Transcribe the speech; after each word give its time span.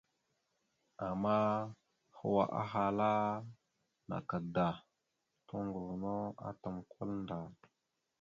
Ama 1.07 1.35
hwa 2.17 2.43
ahala 2.61 3.09
naka 4.07 4.37
da, 4.55 4.67
toŋgov 5.47 5.89
no 6.01 6.13
atam 6.47 6.75
kwal 6.89 7.11
ndar. 7.21 7.47